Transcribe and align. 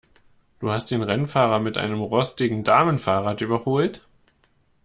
Du 0.57 0.71
hast 0.71 0.89
den 0.89 1.03
Rennfahrer 1.03 1.59
mit 1.59 1.77
einem 1.77 2.01
rostigen 2.01 2.63
Damenfahrrad 2.63 3.41
überholt? 3.41 4.01